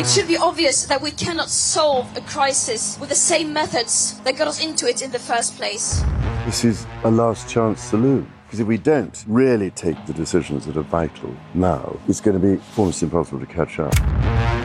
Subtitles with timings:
[0.00, 4.38] It should be obvious that we cannot solve a crisis with the same methods that
[4.38, 6.02] got us into it in the first place.
[6.46, 8.26] This is a last chance saloon.
[8.46, 12.56] Because if we don't really take the decisions that are vital now, it's going to
[12.56, 13.94] be almost impossible to catch up.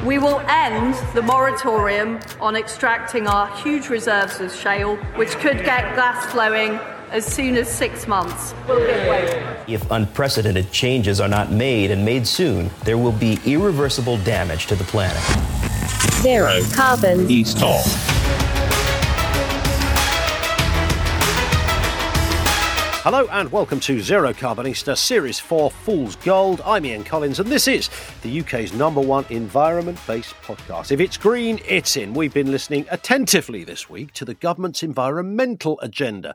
[0.05, 5.97] We will end the moratorium on extracting our huge reserves of shale, which could get
[5.97, 6.79] gas flowing
[7.15, 8.53] as soon as six months.
[8.67, 8.81] We'll
[9.67, 14.75] If unprecedented changes are not made and made soon, there will be irreversible damage to
[14.75, 15.23] the planet.
[16.21, 17.31] Zero carbon.
[17.31, 17.85] East Talk.
[23.05, 26.59] Hello and welcome to Zero Carbonista Series 4 Fool's Gold.
[26.65, 27.87] I'm Ian Collins and this is
[28.23, 30.91] the UK's number one environment based podcast.
[30.91, 32.15] If it's green, it's in.
[32.15, 36.33] We've been listening attentively this week to the government's environmental agenda.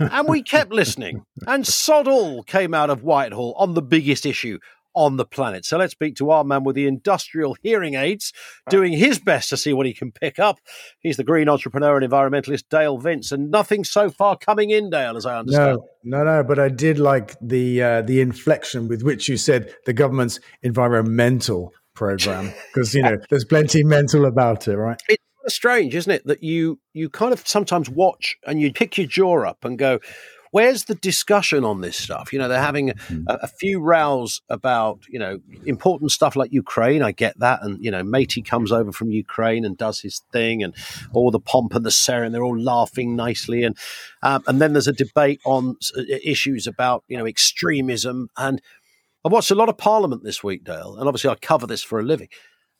[0.00, 1.26] And we kept listening.
[1.46, 4.58] And sod all came out of Whitehall on the biggest issue
[4.94, 5.64] on the planet.
[5.64, 8.32] So let's speak to our man with the industrial hearing aids,
[8.68, 10.58] doing his best to see what he can pick up.
[11.00, 15.16] He's the green entrepreneur and environmentalist Dale Vince, and nothing so far coming in, Dale,
[15.16, 15.78] as I understand.
[16.04, 16.44] No, no, no.
[16.44, 21.72] But I did like the uh, the inflection with which you said the government's environmental
[21.94, 25.00] program, because you know there's plenty mental about it, right?
[25.08, 29.06] It's strange, isn't it, that you you kind of sometimes watch and you pick your
[29.06, 30.00] jaw up and go
[30.50, 32.32] where's the discussion on this stuff?
[32.32, 32.94] You know, they're having a,
[33.26, 37.02] a, few rows about, you know, important stuff like Ukraine.
[37.02, 37.62] I get that.
[37.62, 40.74] And, you know, Matey comes over from Ukraine and does his thing and
[41.12, 43.62] all the pomp and the ceremony, they're all laughing nicely.
[43.62, 43.76] And,
[44.22, 45.76] um, and then there's a debate on
[46.08, 48.28] issues about, you know, extremism.
[48.36, 48.60] And
[49.24, 50.96] I've watched a lot of Parliament this week, Dale.
[50.96, 52.28] And obviously I cover this for a living.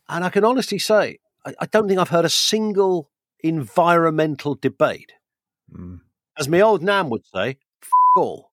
[0.08, 3.10] And I can honestly say, I, I don't think I've heard a single
[3.42, 5.12] environmental debate.
[5.72, 6.00] Mm
[6.38, 7.56] as my old nan would say,
[8.16, 8.50] all.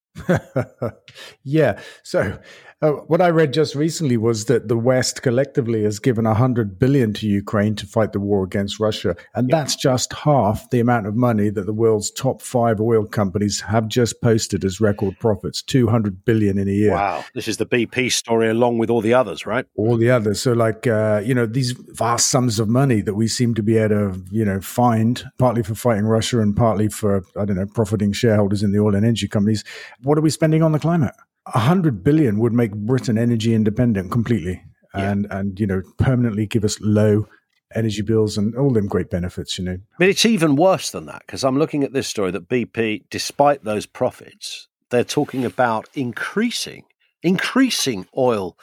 [1.44, 1.80] yeah.
[2.04, 2.40] So
[2.80, 7.12] uh, what I read just recently was that the West collectively has given 100 billion
[7.14, 11.16] to Ukraine to fight the war against Russia, and that's just half the amount of
[11.16, 16.24] money that the world's top five oil companies have just posted as record profits, 200
[16.24, 16.92] billion in a year.
[16.92, 19.66] Wow, this is the BP story along with all the others, right?
[19.76, 20.40] All the others.
[20.40, 23.78] So, like uh, you know, these vast sums of money that we seem to be
[23.78, 27.66] able to you know find, partly for fighting Russia and partly for I don't know
[27.66, 29.64] profiting shareholders in the oil and energy companies.
[30.04, 31.16] What are we spending on the climate?
[31.54, 34.62] 100 billion would make Britain energy independent completely
[34.96, 35.12] yeah.
[35.12, 37.28] and and you know permanently give us low
[37.76, 41.22] energy bills and all them great benefits you know but it's even worse than that
[41.26, 46.86] because i'm looking at this story that bp despite those profits they're talking about increasing
[47.24, 48.58] increasing oil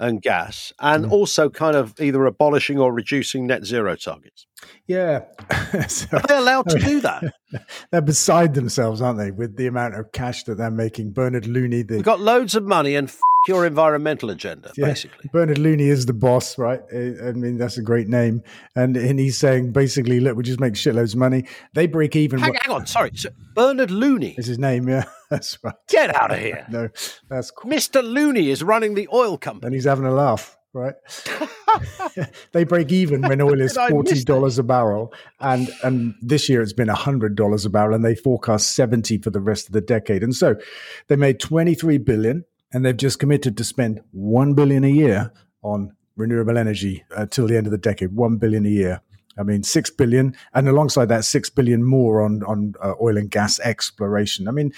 [0.00, 1.10] and gas, and mm.
[1.12, 4.46] also kind of either abolishing or reducing net zero targets.
[4.86, 5.24] Yeah.
[5.88, 7.22] so, Are they allowed to do that?
[7.90, 11.12] they're beside themselves, aren't they, with the amount of cash that they're making?
[11.12, 11.82] Bernard Looney.
[11.82, 14.86] The, We've got loads of money and f- your environmental agenda, yeah.
[14.86, 15.30] basically.
[15.32, 16.80] Bernard Looney is the boss, right?
[16.92, 18.42] I mean, that's a great name.
[18.76, 21.44] And, and he's saying basically, look, we just make shitloads of money.
[21.74, 22.38] They break even.
[22.38, 23.12] Hang, hang on, sorry.
[23.14, 25.04] So Bernard Looney is his name, yeah.
[25.30, 25.74] That's right.
[25.88, 26.66] Get out of here.
[26.70, 26.88] no,
[27.28, 27.70] that's cool.
[27.70, 28.02] Mr.
[28.02, 29.66] Looney is running the oil company.
[29.66, 30.94] And he's having a laugh, right?
[32.52, 36.72] they break even when oil is forty dollars a barrel, and and this year it's
[36.72, 40.22] been hundred dollars a barrel, and they forecast seventy for the rest of the decade.
[40.22, 40.56] And so
[41.08, 45.32] they made twenty three billion, and they've just committed to spend one billion a year
[45.62, 48.14] on renewable energy until uh, the end of the decade.
[48.14, 49.00] One billion a year.
[49.38, 53.30] I mean, six billion, and alongside that, six billion more on on uh, oil and
[53.30, 54.48] gas exploration.
[54.48, 54.72] I mean,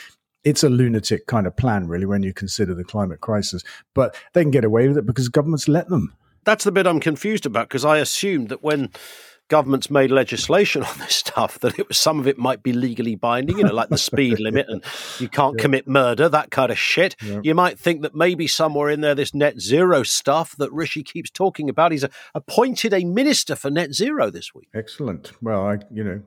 [0.44, 3.62] it's a lunatic kind of plan, really, when you consider the climate crisis.
[3.94, 6.14] But they can get away with it because governments let them.
[6.44, 8.90] That's the bit I'm confused about because I assumed that when
[9.48, 13.14] governments made legislation on this stuff that it was some of it might be legally
[13.14, 14.82] binding, you know, like the speed limit and
[15.18, 15.62] you can't yeah.
[15.62, 17.14] commit murder, that kind of shit.
[17.22, 17.40] Yeah.
[17.44, 21.30] You might think that maybe somewhere in there, this net zero stuff that Rishi keeps
[21.30, 22.04] talking about, he's
[22.34, 24.68] appointed a minister for net zero this week.
[24.74, 25.32] Excellent.
[25.42, 26.22] Well, I, you know,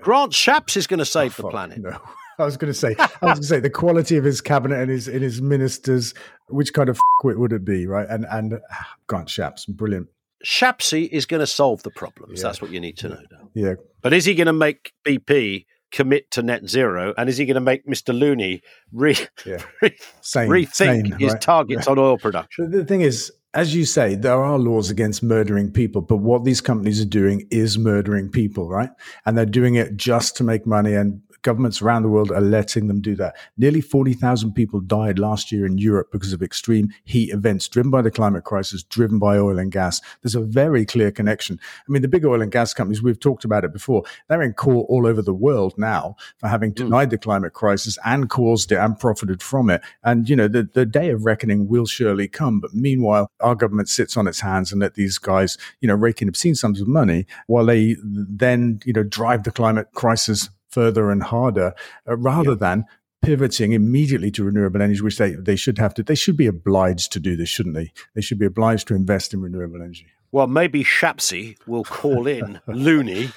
[0.00, 1.78] Grant Shapps is going to save oh, the planet.
[1.78, 2.00] No.
[2.40, 4.80] I was going to say, I was going to say the quality of his cabinet
[4.80, 6.14] and his in his ministers.
[6.48, 8.08] Which kind of f- would it be, right?
[8.08, 10.08] And and ah, Grant Shapps, brilliant.
[10.44, 12.38] Shapsy is going to solve the problems.
[12.38, 12.44] Yeah.
[12.44, 13.20] That's what you need to know.
[13.30, 13.50] Now.
[13.54, 17.44] Yeah, but is he going to make BP commit to net zero, and is he
[17.44, 18.16] going to make Mr.
[18.18, 18.62] Looney
[18.92, 19.62] re- yeah.
[19.82, 21.40] re- sane, rethink sane, his right?
[21.40, 21.92] targets yeah.
[21.92, 22.70] on oil production?
[22.70, 26.60] The thing is, as you say, there are laws against murdering people, but what these
[26.60, 28.90] companies are doing is murdering people, right?
[29.26, 32.88] And they're doing it just to make money and governments around the world are letting
[32.88, 33.36] them do that.
[33.56, 38.02] Nearly 40,000 people died last year in Europe because of extreme heat events driven by
[38.02, 40.00] the climate crisis, driven by oil and gas.
[40.22, 41.58] There's a very clear connection.
[41.88, 44.52] I mean, the big oil and gas companies, we've talked about it before, they're in
[44.52, 46.84] court all over the world now for having hmm.
[46.84, 47.12] denied mm.
[47.12, 49.82] the climate crisis and caused it and profited from it.
[50.04, 52.60] And, you know, the, the day of reckoning will surely come.
[52.60, 56.22] But meanwhile, our government sits on its hands and let these guys, you know, rake
[56.22, 61.10] in obscene sums of money while they then, you know, drive the climate crisis further
[61.10, 61.74] and harder
[62.08, 62.84] uh, rather than
[63.22, 67.12] pivoting immediately to renewable energy, which they, they should have to, they should be obliged
[67.12, 67.92] to do this, shouldn't they?
[68.14, 70.06] They should be obliged to invest in renewable energy.
[70.32, 73.30] Well, maybe Shapsy will call in Looney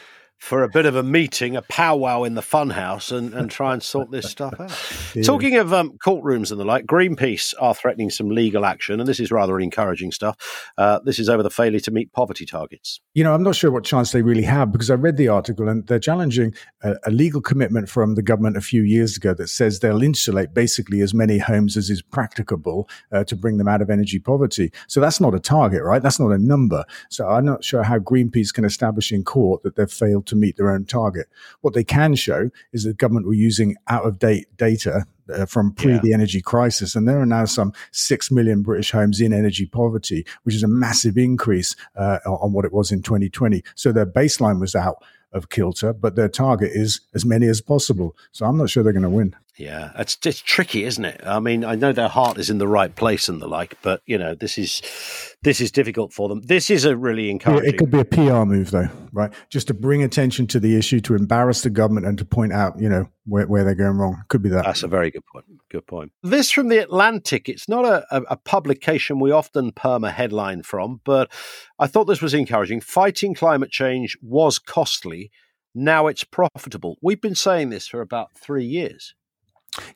[0.43, 3.81] for a bit of a meeting, a powwow in the funhouse, and, and try and
[3.81, 4.71] sort this stuff out.
[5.13, 5.21] Yeah.
[5.21, 9.19] Talking of um, courtrooms and the like, Greenpeace are threatening some legal action, and this
[9.19, 10.71] is rather encouraging stuff.
[10.75, 12.99] Uh, this is over the failure to meet poverty targets.
[13.13, 15.69] You know, I'm not sure what chance they really have because I read the article
[15.69, 19.49] and they're challenging a, a legal commitment from the government a few years ago that
[19.49, 23.83] says they'll insulate basically as many homes as is practicable uh, to bring them out
[23.83, 24.71] of energy poverty.
[24.87, 26.01] So that's not a target, right?
[26.01, 26.85] That's not a number.
[27.11, 30.57] So I'm not sure how Greenpeace can establish in court that they've failed to meet
[30.57, 31.27] their own target.
[31.61, 35.45] What they can show is that the government were using out of date data uh,
[35.45, 35.99] from pre yeah.
[36.01, 36.95] the energy crisis.
[36.95, 40.67] And there are now some 6 million British homes in energy poverty, which is a
[40.67, 43.63] massive increase uh, on what it was in 2020.
[43.75, 48.15] So their baseline was out of kilter, but their target is as many as possible.
[48.31, 49.35] So I'm not sure they're going to win.
[49.57, 51.21] Yeah, it's just tricky, isn't it?
[51.23, 54.01] I mean, I know their heart is in the right place and the like, but
[54.07, 54.81] you know, this is
[55.43, 56.41] this is difficult for them.
[56.41, 57.69] This is a really encouraging.
[57.69, 59.31] It could be a PR move, though, right?
[59.49, 62.79] Just to bring attention to the issue, to embarrass the government, and to point out,
[62.79, 64.23] you know, where, where they're going wrong.
[64.27, 64.65] Could be that.
[64.65, 65.45] That's a very good point.
[65.69, 66.11] Good point.
[66.23, 67.47] This from the Atlantic.
[67.47, 71.31] It's not a, a, a publication we often perm a headline from, but
[71.77, 72.81] I thought this was encouraging.
[72.81, 75.29] Fighting climate change was costly.
[75.75, 76.97] Now it's profitable.
[77.01, 79.13] We've been saying this for about three years.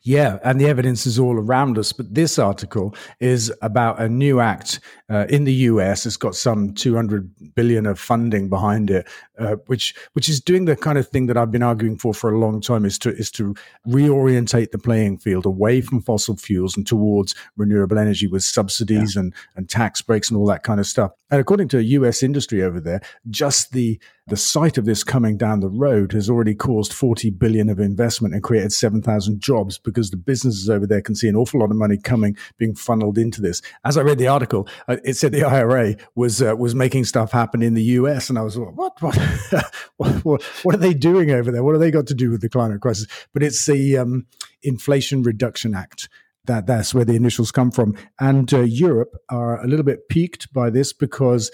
[0.02, 1.94] Yeah, and the evidence is all around us.
[1.94, 4.80] But this article is about a new act
[5.10, 6.06] uh, in the US.
[6.06, 9.08] It's got some 200 billion of funding behind it,
[9.38, 12.32] uh, which which is doing the kind of thing that I've been arguing for for
[12.32, 12.86] a long time.
[12.86, 13.56] Is to is to
[13.88, 19.22] reorientate the playing field away from fossil fuels and towards renewable energy with subsidies yeah.
[19.22, 21.12] and and tax breaks and all that kind of stuff.
[21.30, 25.38] And according to a US industry over there, just the the sight of this coming
[25.38, 30.12] down the road has already caused 40 billion of investment and created 7,000 jobs because
[30.12, 33.42] the businesses over there can see an awful lot of money coming being funneled into
[33.42, 33.62] this.
[33.84, 37.32] As I read the article, uh, it said the IRA was uh, was making stuff
[37.32, 39.02] happen in the US, and I was like, what
[39.98, 40.44] what?
[40.64, 41.64] what are they doing over there?
[41.64, 43.08] What have they got to do with the climate crisis?
[43.34, 44.28] But it's the um,
[44.64, 46.10] Inflation Reduction Act
[46.46, 47.96] that that's where the initials come from.
[48.20, 51.52] And uh, Europe are a little bit piqued by this because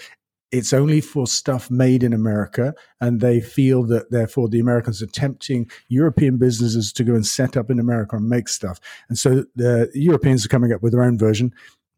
[0.54, 5.06] it's only for stuff made in America, and they feel that therefore the Americans are
[5.06, 8.78] tempting European businesses to go and set up in America and make stuff.
[9.08, 11.52] And so the Europeans are coming up with their own version.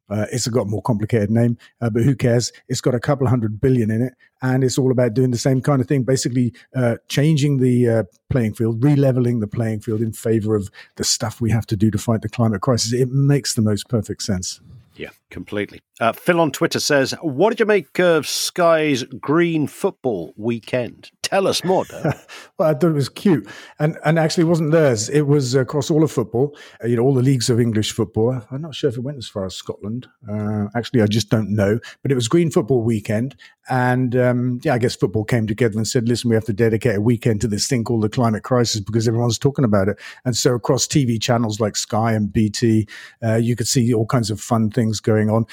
[0.08, 2.50] Uh, it's got a more complicated name, uh, but who cares?
[2.66, 5.60] It's got a couple hundred billion in it, and it's all about doing the same
[5.60, 10.12] kind of thing, basically uh, changing the uh, playing field, releveling the playing field in
[10.12, 12.94] favor of the stuff we have to do to fight the climate crisis.
[12.94, 14.60] It makes the most perfect sense.
[14.96, 15.80] Yeah, completely.
[16.00, 21.10] Uh, Phil on Twitter says, "What did you make of Sky's Green Football Weekend?
[21.26, 21.84] Tell us more."
[22.58, 23.48] well, I thought it was cute,
[23.80, 25.08] and and actually, it wasn't theirs.
[25.08, 26.56] It was across all of football.
[26.84, 28.40] You know, all the leagues of English football.
[28.52, 30.06] I'm not sure if it went as far as Scotland.
[30.30, 31.80] Uh, actually, I just don't know.
[32.02, 33.34] But it was Green Football Weekend,
[33.68, 36.94] and um, yeah, I guess football came together and said, "Listen, we have to dedicate
[36.94, 40.36] a weekend to this thing called the climate crisis because everyone's talking about it." And
[40.36, 42.86] so, across TV channels like Sky and BT,
[43.24, 45.44] uh, you could see all kinds of fun things going on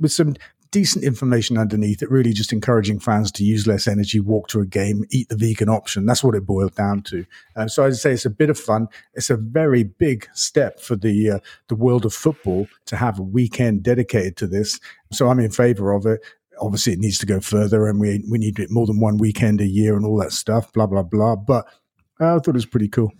[0.00, 0.36] with some
[0.70, 4.66] decent information underneath it, really just encouraging fans to use less energy, walk to a
[4.66, 6.06] game, eat the vegan option.
[6.06, 7.26] That's what it boiled down to.
[7.56, 8.88] Uh, so I'd say it's a bit of fun.
[9.14, 11.38] It's a very big step for the uh,
[11.68, 14.78] the world of football to have a weekend dedicated to this.
[15.12, 16.20] So I'm in favour of it.
[16.60, 19.66] Obviously, it needs to go further, and we we need more than one weekend a
[19.66, 20.72] year and all that stuff.
[20.72, 21.36] Blah blah blah.
[21.36, 21.66] But
[22.20, 23.12] uh, I thought it was pretty cool.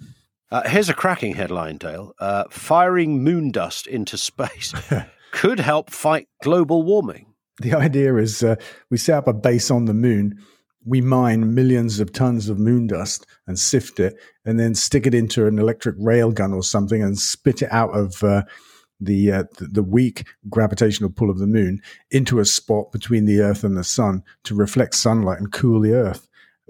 [0.50, 2.14] Uh, here's a cracking headline, Dale.
[2.18, 4.72] Uh, firing moon dust into space.
[5.30, 7.27] could help fight global warming.
[7.60, 8.56] The idea is uh,
[8.90, 10.38] we set up a base on the moon,
[10.84, 15.14] we mine millions of tons of moon dust and sift it, and then stick it
[15.14, 18.22] into an electric rail gun or something and spit it out of.
[18.22, 18.42] Uh,
[19.00, 23.62] the, uh, the weak gravitational pull of the moon into a spot between the Earth
[23.62, 26.26] and the Sun to reflect sunlight and cool the Earth.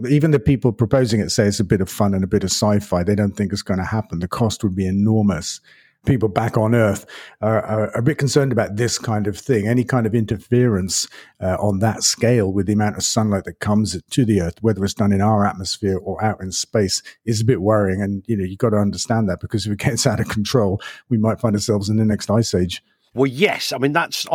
[0.09, 2.51] Even the people proposing it say it's a bit of fun and a bit of
[2.51, 3.03] sci-fi.
[3.03, 4.19] They don't think it's going to happen.
[4.19, 5.61] The cost would be enormous
[6.09, 7.05] people back on Earth
[7.43, 9.69] are, are, a bit concerned about this kind of thing.
[9.69, 11.07] Any kind of interference
[11.41, 14.83] uh, on that scale with the amount of sunlight that comes to the Earth, whether
[14.85, 18.03] it's done in our atmosphere or out in space, is a bit worrying.
[18.03, 20.81] And you know, you've got to understand that because if it gets out of control,
[21.11, 22.83] we might find ourselves in the next ice age.
[23.15, 23.73] Well, yes.
[23.73, 24.27] I mean, that's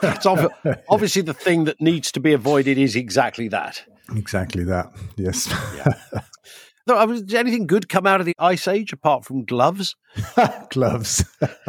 [0.00, 3.82] that's obviously the thing that needs to be avoided is exactly that.
[4.14, 4.92] Exactly that.
[5.16, 5.52] Yes.
[5.76, 6.20] Yeah.
[6.86, 9.96] No, I mean, did anything good come out of the ice age apart from gloves?
[10.70, 11.24] gloves.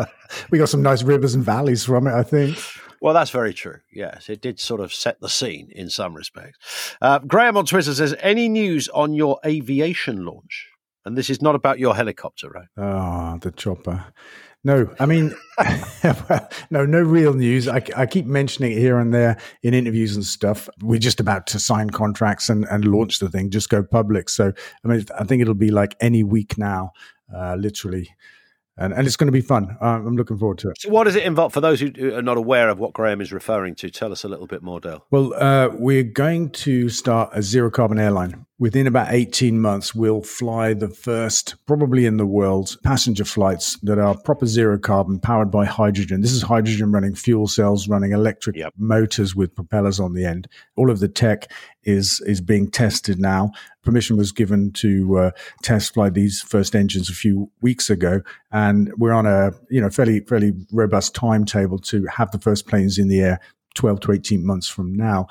[0.52, 2.58] we got some nice rivers and valleys from it, I think.
[3.02, 3.78] Well, that's very true.
[3.94, 6.58] Yes, it did sort of set the scene in some respects.
[7.02, 10.70] Uh, Graham on Twitter says, "Any news on your aviation launch?"
[11.06, 12.68] And this is not about your helicopter, right?
[12.78, 14.06] Oh, the chopper.
[14.66, 15.32] No, I mean,
[16.72, 17.68] no, no real news.
[17.68, 20.68] I, I, keep mentioning it here and there in interviews and stuff.
[20.82, 24.28] We're just about to sign contracts and, and launch the thing, just go public.
[24.28, 24.52] So,
[24.84, 26.94] I mean, I think it'll be like any week now,
[27.32, 28.10] uh, literally
[28.78, 29.78] and, and it's going to be fun.
[29.82, 30.82] Uh, I'm looking forward to it.
[30.82, 33.32] So, what does it involve for those who are not aware of what Graham is
[33.32, 33.90] referring to?
[33.90, 35.06] Tell us a little bit more, Dale.
[35.12, 38.46] Well, uh, we're going to start a zero carbon airline.
[38.58, 44.00] Within about 18 months, we'll fly the first, probably in the world, passenger flights that
[44.00, 46.22] are proper zero carbon, powered by hydrogen.
[46.22, 48.72] This is hydrogen running fuel cells, running electric yep.
[48.78, 50.48] motors with propellers on the end.
[50.78, 51.52] All of the tech
[51.84, 53.52] is is being tested now.
[53.84, 55.32] Permission was given to uh,
[55.62, 58.22] test fly these first engines a few weeks ago,
[58.54, 62.98] and we're on a you know fairly fairly robust timetable to have the first planes
[62.98, 63.42] in the air
[63.74, 65.28] 12 to 18 months from now.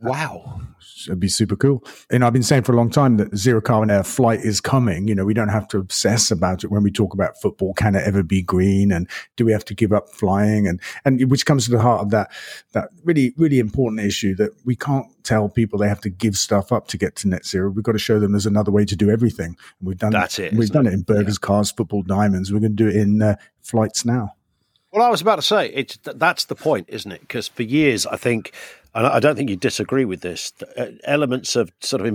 [0.00, 0.60] Wow.
[1.06, 1.84] It'd be super cool.
[2.10, 5.08] And I've been saying for a long time that zero carbon air flight is coming.
[5.08, 7.74] You know, we don't have to obsess about it when we talk about football.
[7.74, 8.92] Can it ever be green?
[8.92, 10.68] And do we have to give up flying?
[10.68, 12.30] And, and which comes to the heart of that,
[12.72, 16.70] that really, really important issue that we can't tell people they have to give stuff
[16.72, 17.70] up to get to net zero.
[17.70, 19.56] We've got to show them there's another way to do everything.
[19.80, 20.54] And we've done That's it.
[20.54, 21.46] We've done it, it in burgers, yeah.
[21.46, 22.52] cars, football, diamonds.
[22.52, 24.34] We're going to do it in uh, flights now.
[24.92, 27.20] Well, I was about to say it's that's the point, isn't it?
[27.20, 28.52] Because for years, I think
[28.94, 32.06] and I don't think you disagree with this, uh, elements of sort of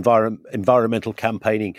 [0.52, 1.76] environmental campaigning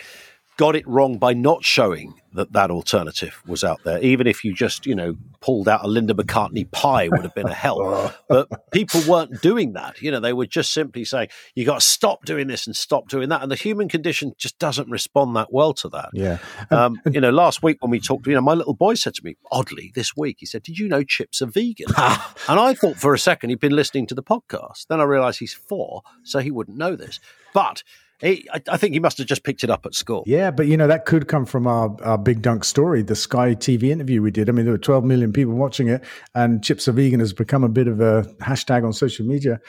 [0.57, 4.01] got it wrong by not showing that that alternative was out there.
[4.03, 7.49] Even if you just, you know, pulled out a Linda McCartney pie would have been
[7.49, 8.13] a help.
[8.29, 10.03] but people weren't doing that.
[10.03, 13.09] You know, they were just simply saying, you got to stop doing this and stop
[13.09, 13.43] doing that.
[13.43, 16.11] And the human condition just doesn't respond that well to that.
[16.13, 16.39] Yeah.
[16.71, 19.25] Um, you know, last week when we talked, you know, my little boy said to
[19.25, 21.87] me, oddly, this week, he said, Did you know chips are vegan?
[21.97, 24.87] and I thought for a second he'd been listening to the podcast.
[24.89, 27.21] Then I realized he's four, so he wouldn't know this.
[27.53, 27.85] But
[28.21, 30.23] he, I, I, think he must have just picked it up at school.
[30.27, 33.55] Yeah, but you know that could come from our, our big dunk story, the Sky
[33.55, 34.49] TV interview we did.
[34.49, 36.05] I mean, there were 12 million people watching it,
[36.35, 39.61] and chips are vegan has become a bit of a hashtag on social media.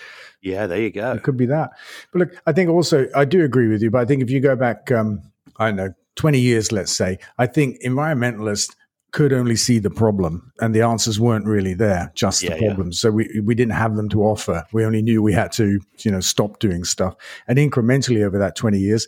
[0.42, 1.12] Yeah, there you go.
[1.14, 1.72] It could be that.
[2.12, 3.90] But look, I think also I do agree with you.
[3.90, 5.22] But I think if you go back, um,
[5.58, 8.76] I don't know, 20 years, let's say, I think environmentalists
[9.16, 12.98] could only see the problem and the answers weren't really there just yeah, the problems.
[12.98, 13.00] Yeah.
[13.00, 14.66] so we we didn't have them to offer.
[14.74, 17.16] We only knew we had to you know stop doing stuff.
[17.48, 19.08] And incrementally over that 20 years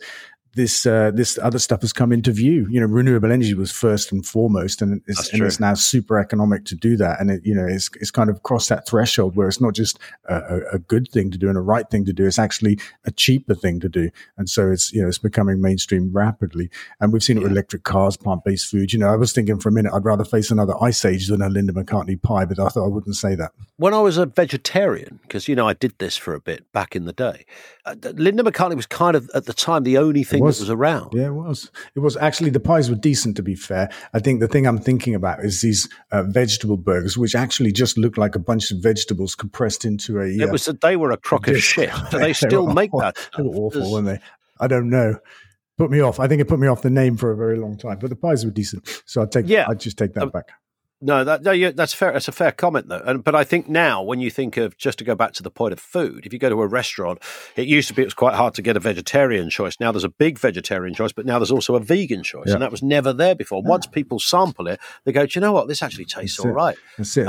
[0.58, 2.66] this uh, this other stuff has come into view.
[2.68, 6.64] You know, renewable energy was first and foremost, and it's, and it's now super economic
[6.66, 7.20] to do that.
[7.20, 10.00] And it, you know, it's it's kind of crossed that threshold where it's not just
[10.28, 13.12] a, a, good thing to do and a right thing to do; it's actually a
[13.12, 14.10] cheaper thing to do.
[14.36, 16.70] And so it's you know it's becoming mainstream rapidly.
[17.00, 17.42] And we've seen yeah.
[17.42, 18.92] it with electric cars, plant based food.
[18.92, 21.40] You know, I was thinking for a minute I'd rather face another ice age than
[21.40, 23.52] a Linda McCartney pie, but I thought I wouldn't say that.
[23.76, 26.96] When I was a vegetarian, because you know I did this for a bit back
[26.96, 27.46] in the day,
[27.84, 30.70] uh, Linda McCartney was kind of at the time the only thing was, that was
[30.70, 31.12] around.
[31.14, 31.70] Yeah, it was.
[31.94, 33.36] It was actually the pies were decent.
[33.36, 37.16] To be fair, I think the thing I'm thinking about is these uh, vegetable burgers,
[37.16, 40.26] which actually just look like a bunch of vegetables compressed into a.
[40.26, 40.68] It uh, was.
[40.68, 41.90] A, they were a crock of shit.
[42.10, 43.16] Do they still make that?
[43.36, 44.20] They were awful, weren't they?
[44.60, 45.18] I don't know
[45.78, 46.20] put me off.
[46.20, 48.16] I think it put me off the name for a very long time, but the
[48.16, 49.02] pies were decent.
[49.06, 50.50] So I'd take, yeah, I'd just take that um, back.
[51.00, 52.12] No, that, no, yeah, that's fair.
[52.12, 53.02] That's a fair comment, though.
[53.04, 55.50] And, but I think now, when you think of just to go back to the
[55.50, 57.22] point of food, if you go to a restaurant,
[57.54, 59.76] it used to be it was quite hard to get a vegetarian choice.
[59.78, 62.54] Now there's a big vegetarian choice, but now there's also a vegan choice, yeah.
[62.54, 63.62] and that was never there before.
[63.62, 63.70] Yeah.
[63.70, 65.68] Once people sample it, they go, "Do you know what?
[65.68, 66.76] This actually tastes that's all right."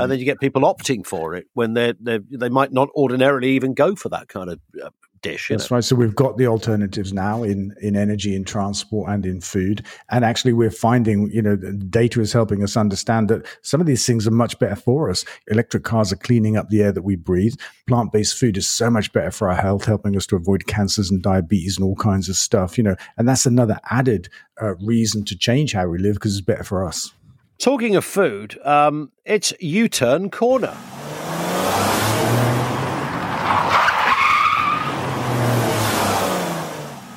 [0.00, 3.74] And then you get people opting for it when they they might not ordinarily even
[3.74, 4.90] go for that kind of uh,
[5.22, 5.48] dish.
[5.48, 5.84] That's right.
[5.84, 9.84] So we've got the alternatives now in in energy, in transport, and in food.
[10.10, 13.86] And actually, we're finding, you know, the data is helping us understand that some of
[13.86, 15.24] these things are much better for us.
[15.48, 17.54] Electric cars are cleaning up the air that we breathe.
[17.86, 21.10] Plant based food is so much better for our health, helping us to avoid cancers
[21.10, 22.78] and diabetes and all kinds of stuff.
[22.78, 24.28] You know, and that's another added
[24.60, 27.12] uh, reason to change how we live because it's better for us.
[27.58, 30.74] Talking of food, um, it's U Turn Corner.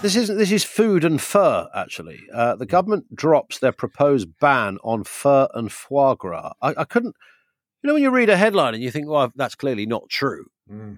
[0.04, 1.70] This is this is food and fur.
[1.74, 6.54] Actually, uh, the government drops their proposed ban on fur and foie gras.
[6.62, 7.16] I, I, couldn't,
[7.82, 10.46] you know, when you read a headline and you think, "Well, that's clearly not true,"
[10.70, 10.98] mm.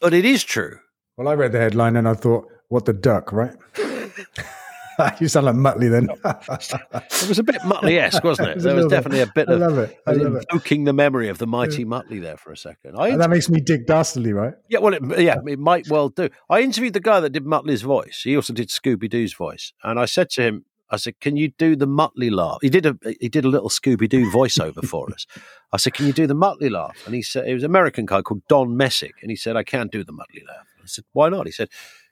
[0.00, 0.78] but it is true.
[1.16, 3.56] Well, I read the headline and I thought, "What the duck?" Right?
[5.20, 6.08] you sound like Muttley then.
[6.24, 8.58] it was a bit Muttley-esque, wasn't it?
[8.66, 9.96] There was definitely a bit I of love it.
[10.06, 12.96] I love invoking the memory of the mighty Muttley there for a second.
[12.98, 14.54] I and that makes me Dick Dastardly, right?
[14.68, 16.28] Yeah, well, it, yeah, it might well do.
[16.50, 18.22] I interviewed the guy that did Muttley's voice.
[18.24, 21.52] He also did Scooby Doo's voice, and I said to him, I said, "Can you
[21.58, 25.12] do the Muttley laugh?" He did a he did a little Scooby Doo voiceover for
[25.12, 25.26] us.
[25.72, 28.06] I said, "Can you do the Muttley laugh?" And he said, "It was an American
[28.06, 31.04] guy called Don Messick," and he said, "I can't do the Muttley laugh." I said,
[31.12, 31.68] "Why not?" He said,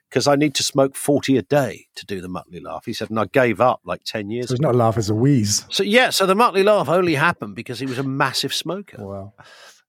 [0.09, 2.85] because I need to smoke 40 a day to do the Muttley laugh.
[2.85, 5.09] He said, and I gave up like 10 years so it's not a laugh, it's
[5.09, 5.65] a wheeze.
[5.69, 9.05] So, yeah, so the Muttley laugh only happened because he was a massive smoker.
[9.05, 9.33] Wow.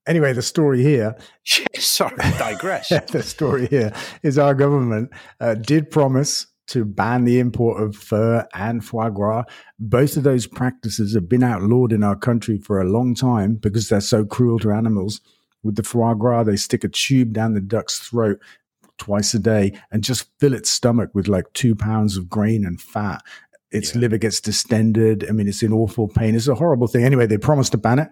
[0.06, 1.16] Anyway, the story here.
[1.74, 2.88] Sorry, digress.
[3.12, 3.92] the story here
[4.22, 9.44] is our government uh, did promise to ban the import of fur and foie gras.
[9.78, 13.88] Both of those practices have been outlawed in our country for a long time because
[13.88, 15.20] they're so cruel to animals.
[15.62, 18.40] With the foie gras, they stick a tube down the duck's throat
[18.98, 22.80] twice a day and just fill its stomach with like two pounds of grain and
[22.80, 23.22] fat.
[23.70, 24.00] Its yeah.
[24.00, 25.26] liver gets distended.
[25.28, 26.34] I mean, it's in awful pain.
[26.34, 27.04] It's a horrible thing.
[27.04, 28.08] Anyway, they promised to ban it.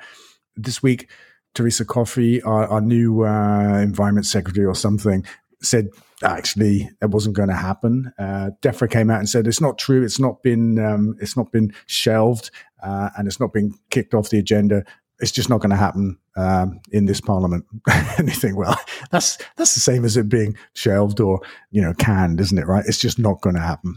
[0.56, 1.08] This week,
[1.54, 5.24] Teresa Coffey, our, our new uh, environment secretary or something,
[5.62, 5.88] said
[6.22, 8.12] actually that wasn't going to happen.
[8.18, 10.04] Uh, DEFRA came out and said it's not true.
[10.04, 12.50] It's not been um, it's not been shelved
[12.82, 14.84] uh, and it's not been kicked off the agenda
[15.24, 17.64] it's just not going to happen um, in this parliament.
[18.18, 18.78] and you think, well,
[19.10, 21.40] that's that's the same as it being shelved or
[21.70, 22.66] you know canned, isn't it?
[22.66, 22.84] Right?
[22.86, 23.96] It's just not going to happen.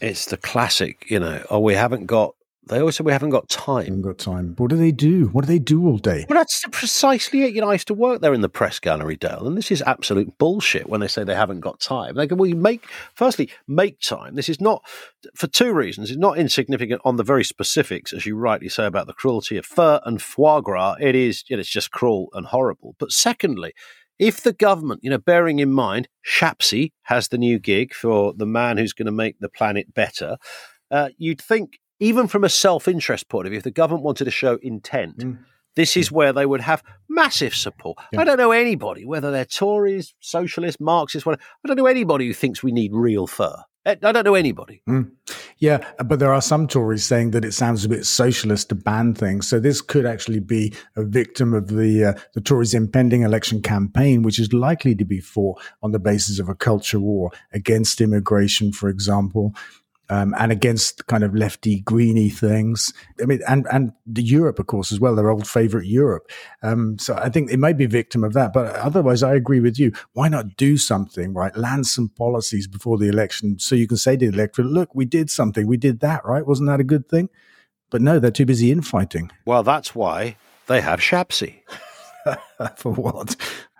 [0.00, 1.44] It's the classic, you know.
[1.50, 2.36] Oh, we haven't got
[2.68, 3.86] they always say we haven't got time.
[3.86, 4.54] Haven't got time.
[4.56, 5.28] What do they do?
[5.28, 6.26] What do they do all day?
[6.28, 7.54] Well, that's precisely it.
[7.54, 9.82] You know, I used to work there in the press gallery, Dale, and this is
[9.82, 12.14] absolute bullshit when they say they haven't got time.
[12.14, 14.34] They go, well, you make, firstly, make time.
[14.34, 14.82] This is not,
[15.34, 19.06] for two reasons, it's not insignificant on the very specifics, as you rightly say about
[19.06, 20.96] the cruelty of fur and foie gras.
[21.00, 22.94] It is, you know, it's just cruel and horrible.
[22.98, 23.72] But secondly,
[24.18, 28.46] if the government, you know, bearing in mind, Shapsy has the new gig for the
[28.46, 30.38] man who's going to make the planet better,
[30.90, 34.24] uh, you'd think even from a self interest point of view, if the government wanted
[34.24, 35.38] to show intent, mm.
[35.76, 37.98] this is where they would have massive support.
[38.12, 38.20] Yeah.
[38.20, 42.34] I don't know anybody, whether they're Tories, socialists, Marxists, whatever, I don't know anybody who
[42.34, 43.56] thinks we need real fur.
[43.86, 44.82] Eh, I don't know anybody.
[44.88, 45.12] Mm.
[45.58, 49.14] Yeah, but there are some Tories saying that it sounds a bit socialist to ban
[49.14, 49.48] things.
[49.48, 54.22] So this could actually be a victim of the uh, the Tories' impending election campaign,
[54.22, 58.72] which is likely to be fought on the basis of a culture war against immigration,
[58.72, 59.54] for example
[60.10, 62.92] um, and against kind of lefty greeny things.
[63.20, 65.14] I mean, and and the Europe, of course, as well.
[65.14, 66.30] Their old favorite Europe.
[66.62, 68.52] Um, so I think it may be a victim of that.
[68.52, 69.92] But otherwise, I agree with you.
[70.12, 71.56] Why not do something, right?
[71.56, 75.04] Land some policies before the election, so you can say to the electorate, "Look, we
[75.04, 75.66] did something.
[75.66, 76.46] We did that, right?
[76.46, 77.28] Wasn't that a good thing?"
[77.90, 79.30] But no, they're too busy infighting.
[79.46, 81.62] Well, that's why they have Shapsy.
[82.76, 83.36] For what?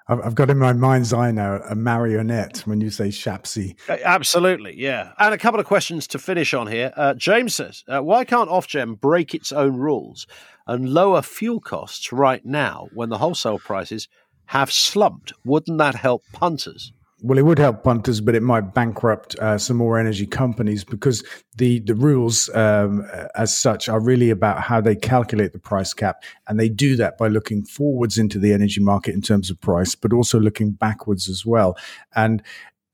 [0.08, 3.76] I've got in my mind's eye now a marionette when you say Shapsy.
[3.90, 5.12] Absolutely, yeah.
[5.18, 6.94] And a couple of questions to finish on here.
[6.96, 10.26] Uh, James says, uh, why can't Ofgem break its own rules
[10.66, 14.08] and lower fuel costs right now when the wholesale prices
[14.46, 15.34] have slumped?
[15.44, 16.92] Wouldn't that help punters?
[17.20, 21.24] Well, it would help punters, but it might bankrupt uh, some more energy companies because
[21.56, 23.04] the the rules, um,
[23.34, 27.18] as such, are really about how they calculate the price cap, and they do that
[27.18, 31.28] by looking forwards into the energy market in terms of price, but also looking backwards
[31.28, 31.76] as well.
[32.14, 32.40] And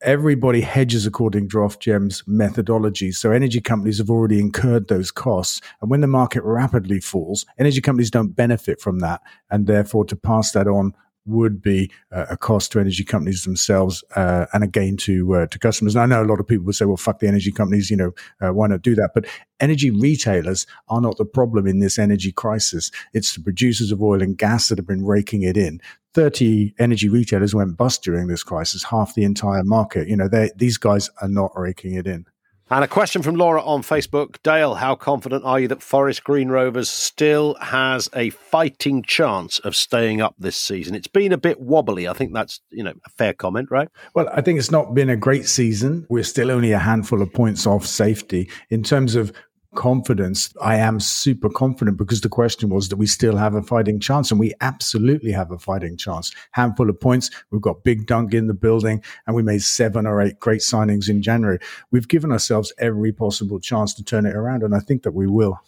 [0.01, 3.11] everybody hedges according to Ofgem's methodology.
[3.13, 5.61] So energy companies have already incurred those costs.
[5.81, 9.23] And when the market rapidly falls, energy companies don't benefit from that.
[9.51, 10.95] And therefore, to pass that on
[11.27, 15.47] would be uh, a cost to energy companies themselves uh, and a gain to uh,
[15.47, 15.95] to customers.
[15.95, 17.97] And I know a lot of people would say, "Well, fuck the energy companies," you
[17.97, 19.11] know, uh, why not do that?
[19.15, 19.27] But
[19.61, 22.91] energy retailers are not the problem in this energy crisis.
[23.13, 25.81] It's the producers of oil and gas that have been raking it in.
[26.15, 30.07] 30 energy retailers went bust during this crisis, half the entire market.
[30.09, 32.27] You know, these guys are not raking it in.
[32.71, 34.37] And a question from Laura on Facebook.
[34.43, 39.77] Dale, how confident are you that Forest Green Rovers still has a fighting chance of
[39.77, 40.95] staying up this season?
[40.95, 42.09] It's been a bit wobbly.
[42.09, 43.89] I think that's, you know, a fair comment, right?
[44.15, 46.07] Well, I think it's not been a great season.
[46.09, 48.49] We're still only a handful of points off safety.
[48.71, 49.31] In terms of
[49.75, 54.01] confidence, I am super confident because the question was that we still have a fighting
[54.01, 56.33] chance, and we absolutely have a fighting chance.
[56.53, 57.31] Handful of points.
[57.51, 61.09] We've got Big Dunk in the building, and we made seven or eight great signings
[61.09, 61.59] in January.
[61.91, 65.27] We've given ourselves every possible chance to turn it around, and I think that we
[65.27, 65.61] will.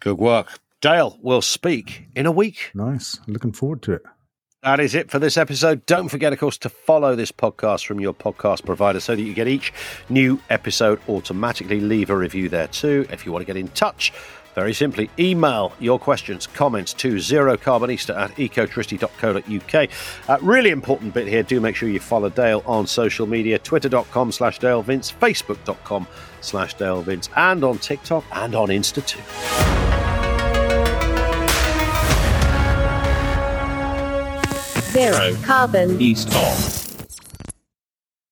[0.00, 0.58] Good work.
[0.80, 2.70] Dale will speak in a week.
[2.74, 3.18] Nice.
[3.26, 4.02] Looking forward to it.
[4.64, 5.84] That is it for this episode.
[5.84, 9.34] Don't forget, of course, to follow this podcast from your podcast provider so that you
[9.34, 9.74] get each
[10.08, 11.80] new episode automatically.
[11.80, 13.06] Leave a review there too.
[13.10, 14.10] If you want to get in touch,
[14.54, 19.90] very simply, email your questions, comments to zerocarbonista at ecotricity.co.uk.
[20.30, 24.32] Uh, really important bit here, do make sure you follow Dale on social media, twitter.com
[24.32, 26.06] slash Dale Vince, facebook.com
[26.40, 29.83] slash Dale Vince, and on TikTok and on Insta too.
[34.94, 36.83] Zero carbon East on.